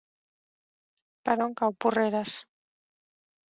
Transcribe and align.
Per 1.29 1.35
on 1.47 1.55
cau 1.61 1.77
Porreres? 1.85 2.37